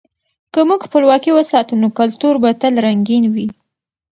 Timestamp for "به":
2.43-2.49